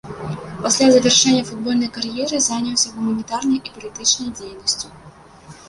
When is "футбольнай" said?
1.49-1.91